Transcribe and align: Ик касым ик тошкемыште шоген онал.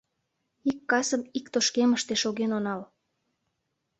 Ик 0.69 0.79
касым 0.89 1.21
ик 1.37 1.45
тошкемыште 1.53 2.13
шоген 2.21 2.51
онал. 2.57 2.81